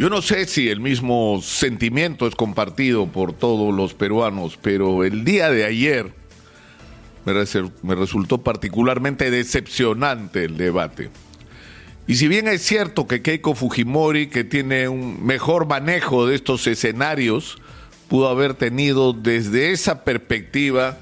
[0.00, 5.26] Yo no sé si el mismo sentimiento es compartido por todos los peruanos, pero el
[5.26, 6.10] día de ayer
[7.26, 11.10] me, resultó particularmente decepcionante el debate.
[12.06, 16.66] Y si bien es cierto que Keiko Fujimori, que tiene un mejor manejo de estos
[16.66, 17.58] escenarios,
[18.08, 20.96] pudo haber tenido desde esa perspectiva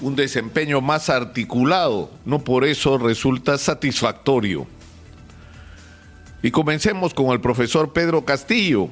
[0.00, 4.66] un desempeño más articulado, no por eso resulta satisfactorio.
[6.42, 8.88] Y comencemos con el profesor Pedro Castillo,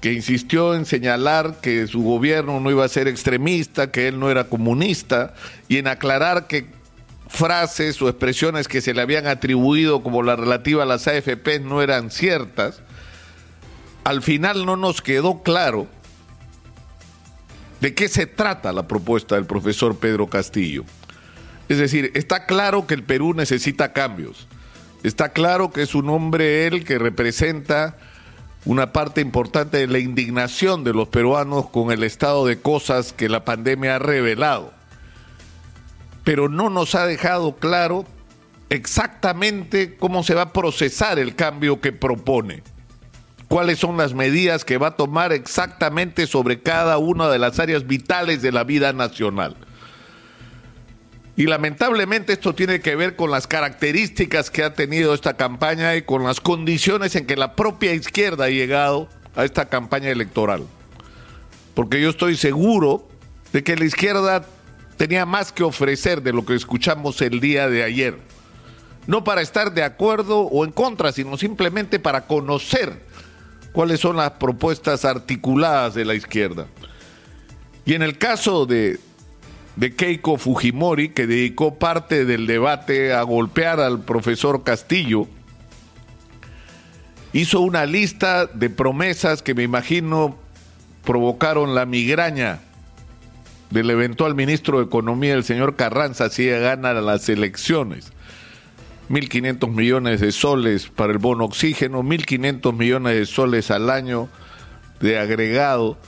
[0.00, 4.30] que insistió en señalar que su gobierno no iba a ser extremista, que él no
[4.30, 5.34] era comunista,
[5.68, 6.66] y en aclarar que
[7.28, 11.82] frases o expresiones que se le habían atribuido como la relativa a las AFP no
[11.82, 12.82] eran ciertas,
[14.04, 15.86] al final no nos quedó claro
[17.80, 20.84] de qué se trata la propuesta del profesor Pedro Castillo.
[21.68, 24.46] Es decir, está claro que el Perú necesita cambios
[25.02, 27.96] Está claro que es un hombre él que representa
[28.64, 33.28] una parte importante de la indignación de los peruanos con el estado de cosas que
[33.28, 34.72] la pandemia ha revelado.
[36.22, 38.04] Pero no nos ha dejado claro
[38.70, 42.62] exactamente cómo se va a procesar el cambio que propone.
[43.48, 47.86] Cuáles son las medidas que va a tomar exactamente sobre cada una de las áreas
[47.88, 49.56] vitales de la vida nacional.
[51.34, 56.02] Y lamentablemente esto tiene que ver con las características que ha tenido esta campaña y
[56.02, 60.66] con las condiciones en que la propia izquierda ha llegado a esta campaña electoral.
[61.74, 63.08] Porque yo estoy seguro
[63.52, 64.44] de que la izquierda
[64.98, 68.18] tenía más que ofrecer de lo que escuchamos el día de ayer.
[69.06, 73.04] No para estar de acuerdo o en contra, sino simplemente para conocer
[73.72, 76.66] cuáles son las propuestas articuladas de la izquierda.
[77.84, 79.00] Y en el caso de,
[79.76, 85.26] de Keiko Fujimori, que dedicó parte del debate a golpear al profesor Castillo,
[87.32, 90.36] hizo una lista de promesas que me imagino
[91.04, 92.60] provocaron la migraña
[93.70, 98.12] del eventual ministro de Economía, el señor Carranza, si gana las elecciones.
[99.08, 104.28] 1.500 millones de soles para el bono oxígeno, 1.500 millones de soles al año
[105.00, 105.98] de agregado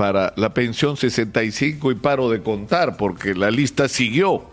[0.00, 4.48] para la pensión 65 y paro de contar, porque la lista siguió.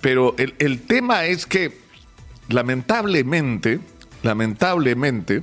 [0.00, 1.82] Pero el, tema es que,
[2.48, 3.78] lamentablemente,
[4.22, 5.42] lamentablemente,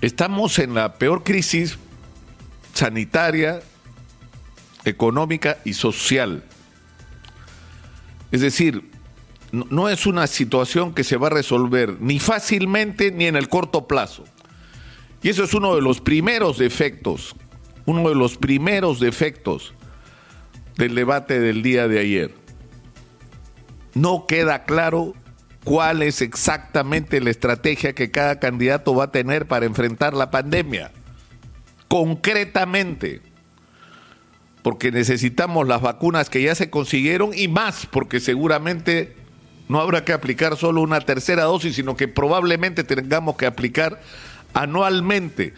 [0.00, 1.76] estamos en la peor crisis
[2.72, 3.60] sanitaria,
[4.86, 6.42] económica y social.
[8.32, 8.90] Es decir,
[9.52, 13.86] no, es una situación que se va a resolver ni fácilmente ni en el corto
[13.86, 14.24] plazo.
[15.22, 17.36] Y eso es uno de los primeros defectos,
[17.84, 19.74] uno de los primeros defectos
[20.76, 22.34] del debate del día de ayer.
[23.94, 25.14] No queda claro
[25.64, 30.90] cuál es exactamente la estrategia que cada candidato va a tener para enfrentar la pandemia.
[31.88, 33.20] Concretamente,
[34.62, 39.16] porque necesitamos las vacunas que ya se consiguieron y más, porque seguramente
[39.68, 44.00] no habrá que aplicar solo una tercera dosis, sino que probablemente tengamos que aplicar
[44.54, 45.54] anualmente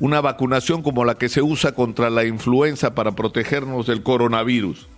[0.00, 4.88] una vacunación como la que se usa contra la influenza para protegernos del coronavirus.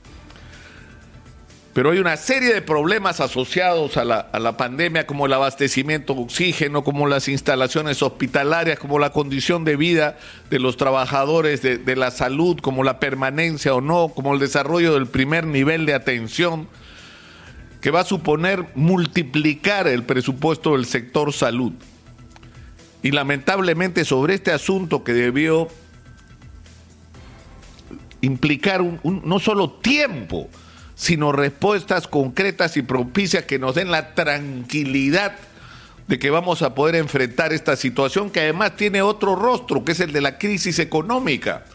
[1.75, 6.85] Pero hay una serie de problemas asociados a la, pandemia, como el abastecimiento de oxígeno,
[6.85, 10.17] como las instalaciones hospitalarias, como la condición de vida
[10.51, 15.09] de los trabajadores de, la salud, como la permanencia o no, como el desarrollo del
[15.09, 16.69] primer nivel de atención,
[17.81, 21.73] que va a suponer multiplicar el presupuesto del sector salud.
[23.05, 25.69] Y lamentablemente sobre este asunto que debió
[28.23, 30.49] implicar un, no solo tiempo,
[30.95, 35.37] sino respuestas concretas y propicias que nos den la tranquilidad
[36.09, 40.01] de que vamos a poder enfrentar esta situación que además tiene otro rostro, que es
[40.01, 41.67] el de la crisis económica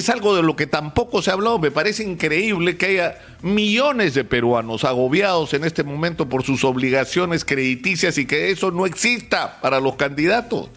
[0.00, 1.58] es algo de lo que tampoco se ha hablado.
[1.58, 7.44] Me parece increíble que haya millones de peruanos agobiados en este momento por sus obligaciones
[7.44, 10.68] crediticias y que eso no exista para los candidatos.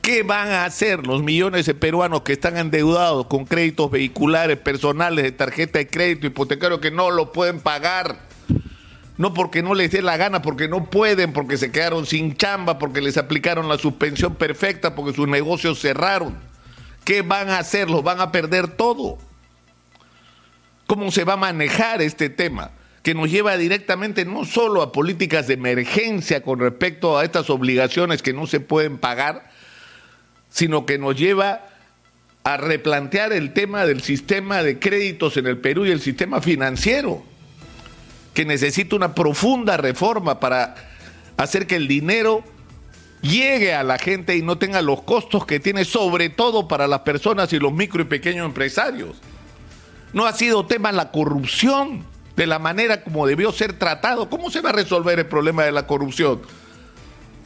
[0.00, 5.24] ¿Qué van a hacer los millones de peruanos que están endeudados con créditos vehiculares, personales,
[5.24, 8.26] de tarjeta de crédito, hipotecario, que no lo pueden pagar?
[9.18, 12.78] No porque no les dé la gana, porque no pueden, porque se quedaron sin chamba,
[12.78, 16.47] porque les aplicaron la suspensión perfecta, porque sus negocios cerraron.
[17.08, 17.88] ¿Qué van a hacer?
[17.88, 19.16] ¿Los van a perder todo?
[20.86, 22.72] ¿Cómo se va a manejar este tema?
[23.02, 28.20] Que nos lleva directamente no solo a políticas de emergencia con respecto a estas obligaciones
[28.20, 29.50] que no se pueden pagar,
[30.50, 31.64] sino que nos lleva
[32.44, 37.24] a replantear el tema del sistema de créditos en el Perú y el sistema financiero,
[38.34, 40.74] que necesita una profunda reforma para
[41.38, 42.44] hacer que el dinero
[43.22, 47.00] llegue a la gente y no tenga los costos que tiene, sobre todo para las
[47.00, 49.16] personas y los micro y pequeños empresarios.
[50.12, 52.04] No ha sido tema la corrupción
[52.36, 54.30] de la manera como debió ser tratado.
[54.30, 56.40] ¿Cómo se va a resolver el problema de la corrupción?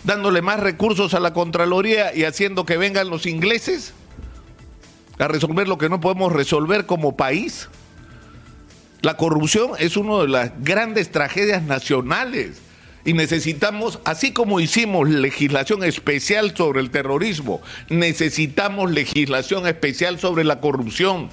[0.05, 3.95] ¿Dándole más recursos a la Contraloría y haciendo que vengan los ingleses
[5.19, 7.69] a resolver lo que no podemos resolver como país?
[9.01, 12.61] La corrupción es una de las grandes tragedias nacionales
[13.05, 20.61] y necesitamos, así como hicimos legislación especial sobre el terrorismo, necesitamos legislación especial sobre la
[20.61, 21.31] corrupción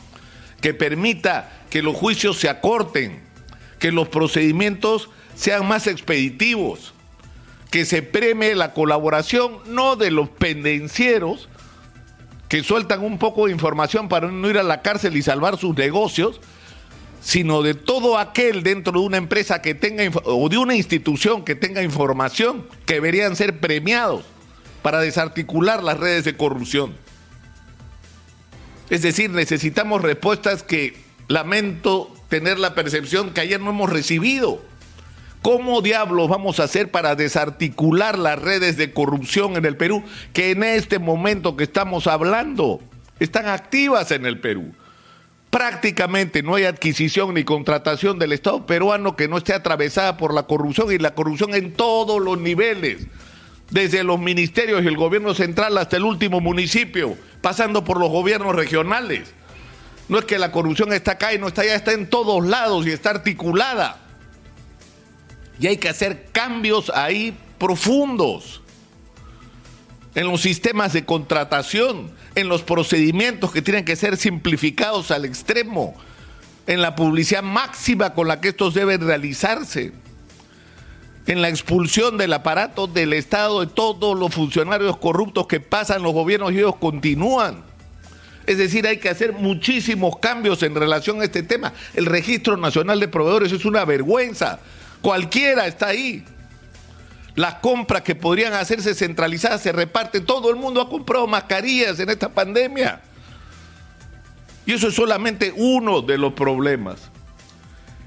[0.62, 3.20] que permita que los juicios se acorten,
[3.78, 6.94] que los procedimientos sean más expeditivos,
[7.72, 11.50] que se premie la colaboración no de los pendencieros
[12.50, 15.78] que sueltan un poco de información para no ir a la cárcel y salvar sus
[15.78, 16.42] negocios,
[17.22, 21.56] sino de todo aquel dentro de una empresa que tenga o de una institución que
[21.56, 24.24] tenga información que deberían ser premiados
[24.82, 26.96] para desarticular las redes de corrupción.
[28.90, 30.96] Es decir, necesitamos respuestas que
[31.28, 34.62] lamento tener la percepción que ayer no hemos recibido.
[35.42, 40.52] ¿Cómo diablos vamos a hacer para desarticular las redes de corrupción en el Perú que
[40.52, 42.82] en este momento que estamos hablando
[43.20, 44.74] están activas en el Perú?
[45.50, 50.44] Prácticamente no hay adquisición ni contratación del Estado peruano que no esté atravesada por la
[50.44, 53.08] corrupción y la corrupción en todos los niveles,
[53.72, 58.56] desde los ministerios y el gobierno central hasta el último municipio, pasando por los gobiernos
[58.56, 59.34] regionales.
[60.08, 62.86] No es que la corrupción está acá y no está allá, está en todos lados
[62.88, 64.00] y está articulada.
[65.60, 68.62] Y hay que hacer cambios ahí profundos
[70.16, 75.96] en los sistemas de contratación, en los procedimientos que tienen que ser simplificados al extremo,
[76.68, 79.92] en la publicidad máxima con la que estos deben realizarse,
[81.28, 86.14] en la expulsión del aparato del Estado de todos los funcionarios corruptos que pasan los
[86.14, 87.64] gobiernos y ellos continúan.
[88.48, 91.72] Es decir, hay que hacer muchísimos cambios en relación a este tema.
[91.94, 94.60] El Registro Nacional de Proveedores es una vergüenza.
[95.02, 96.26] Cualquiera está ahí.
[97.40, 100.26] Las compras que podrían hacerse centralizadas se reparten.
[100.26, 103.00] Todo el mundo ha comprado mascarillas en esta pandemia.
[104.66, 107.10] Y eso es solamente uno de los problemas.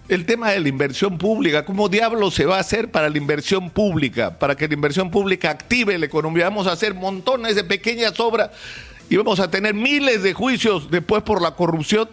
[0.06, 3.70] El tema de la inversión pública, ¿cómo diablos se va a hacer para la inversión
[3.70, 4.38] pública?
[4.38, 6.44] Para que la inversión pública active la economía.
[6.44, 8.50] Vamos a hacer montones de pequeñas obras
[9.08, 12.06] y vamos a tener miles de juicios después por la corrupción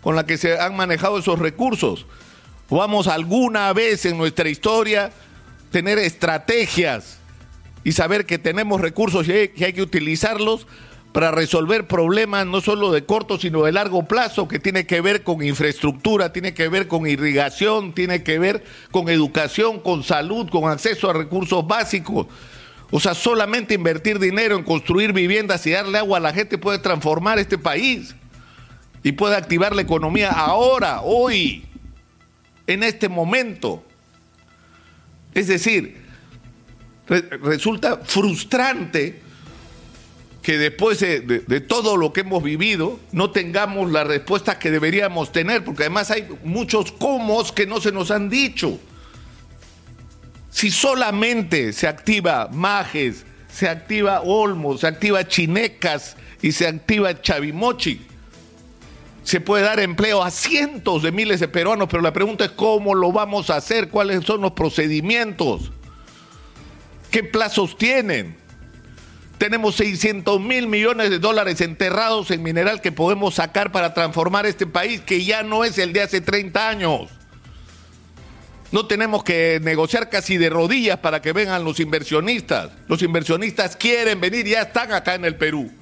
[0.00, 2.06] con la que se han manejado esos recursos.
[2.70, 5.12] Vamos alguna vez en nuestra historia
[5.72, 7.18] tener estrategias
[7.82, 10.68] y saber que tenemos recursos y hay que utilizarlos
[11.12, 15.22] para resolver problemas no solo de corto, sino de largo plazo, que tiene que ver
[15.22, 20.70] con infraestructura, tiene que ver con irrigación, tiene que ver con educación, con salud, con
[20.70, 22.28] acceso a recursos básicos.
[22.90, 26.78] O sea, solamente invertir dinero en construir viviendas y darle agua a la gente puede
[26.78, 28.14] transformar este país
[29.02, 31.64] y puede activar la economía ahora, hoy,
[32.66, 33.84] en este momento.
[35.34, 35.96] Es decir,
[37.08, 39.20] resulta frustrante
[40.42, 45.64] que después de, todo lo que hemos vivido no tengamos las respuestas que deberíamos tener,
[45.64, 48.78] porque además hay muchos cómo que no se nos han dicho.
[50.50, 58.00] Si solamente se activa Majes, se activa Olmo, se activa Chinecas y se activa Chavimochi,
[59.32, 62.94] se puede dar empleo a cientos de miles de peruanos, pero la pregunta es cómo
[62.94, 65.72] lo vamos a hacer, cuáles son los procedimientos,
[67.10, 68.36] qué plazos tienen.
[69.38, 74.66] Tenemos 600 mil millones de dólares enterrados en mineral que podemos sacar para transformar este
[74.66, 77.08] país, que ya no es el de hace 30 años.
[78.70, 82.72] No tenemos que negociar casi de rodillas para que vengan los inversionistas.
[82.86, 85.72] Los inversionistas quieren venir, ya están acá en el Perú.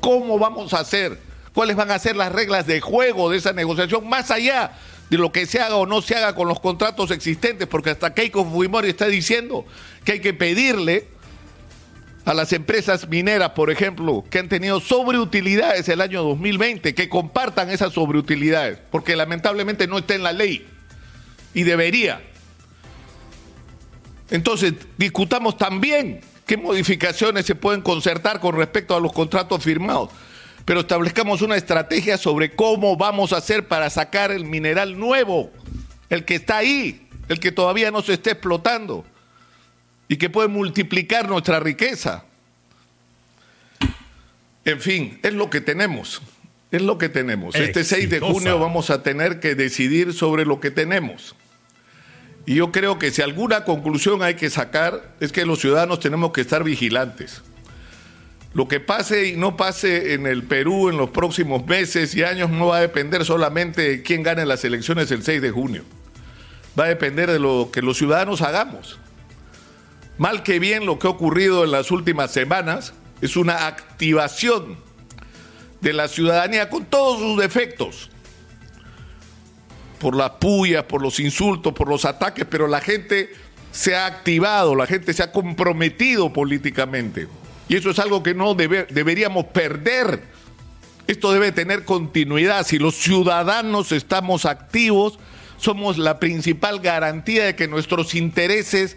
[0.00, 1.31] ¿Cómo vamos a hacer?
[1.54, 4.72] Cuáles van a ser las reglas de juego de esa negociación, más allá
[5.10, 8.14] de lo que se haga o no se haga con los contratos existentes, porque hasta
[8.14, 9.66] Keiko Fujimori está diciendo
[10.04, 11.06] que hay que pedirle
[12.24, 17.68] a las empresas mineras, por ejemplo, que han tenido sobreutilidades el año 2020, que compartan
[17.68, 20.66] esas sobreutilidades, porque lamentablemente no está en la ley
[21.52, 22.22] y debería.
[24.30, 30.08] Entonces, discutamos también qué modificaciones se pueden concertar con respecto a los contratos firmados
[30.64, 35.50] pero establezcamos una estrategia sobre cómo vamos a hacer para sacar el mineral nuevo,
[36.08, 39.04] el que está ahí, el que todavía no se está explotando
[40.08, 42.24] y que puede multiplicar nuestra riqueza.
[44.64, 46.22] En fin, es lo que tenemos,
[46.70, 47.54] es lo que tenemos.
[47.54, 51.34] Este 6 de junio vamos a tener que decidir sobre lo que tenemos.
[52.46, 56.32] Y yo creo que si alguna conclusión hay que sacar es que los ciudadanos tenemos
[56.32, 57.42] que estar vigilantes.
[58.54, 62.50] Lo que pase y no pase en el Perú en los próximos meses y años
[62.50, 65.84] no va a depender solamente de quién gane las elecciones el 6 de junio.
[66.78, 68.98] Va a depender de lo que los ciudadanos hagamos.
[70.18, 72.92] Mal que bien lo que ha ocurrido en las últimas semanas
[73.22, 74.76] es una activación
[75.80, 78.10] de la ciudadanía con todos sus defectos.
[79.98, 83.32] Por las pullas, por los insultos, por los ataques, pero la gente
[83.70, 87.28] se ha activado, la gente se ha comprometido políticamente.
[87.68, 90.22] Y eso es algo que no deberíamos perder.
[91.06, 92.66] Esto debe tener continuidad.
[92.66, 95.18] Si los ciudadanos estamos activos,
[95.56, 98.96] somos la principal garantía de que nuestros intereses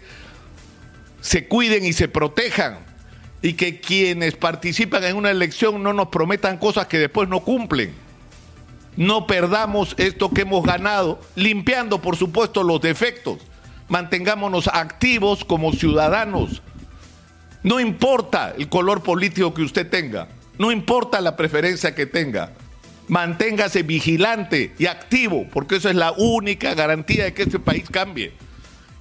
[1.20, 2.78] se cuiden y se protejan.
[3.42, 7.94] Y que quienes participan en una elección no nos prometan cosas que después no cumplen.
[8.96, 13.38] No perdamos esto que hemos ganado, limpiando por supuesto los defectos.
[13.88, 16.62] Mantengámonos activos como ciudadanos
[17.66, 22.52] no importa el color político que usted tenga, no importa la preferencia que tenga,
[23.08, 28.32] manténgase vigilante y activo, porque eso es la única garantía de que este país cambie.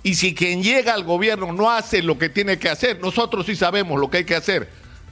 [0.01, 3.55] Y si quien llega al gobierno no hace lo que tiene que hacer, nosotros sí
[3.55, 4.67] sabemos lo que hay que hacer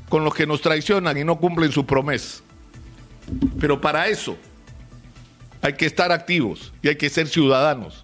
[0.10, 2.41] con los que nos traicionan y no cumplen su promesa.
[3.60, 4.36] Pero para eso
[5.62, 8.03] hay que estar activos y hay que ser ciudadanos,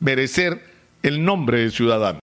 [0.00, 0.62] merecer
[1.02, 2.16] el nombre de ciudadano.